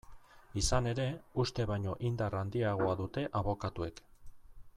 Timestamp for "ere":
0.91-1.05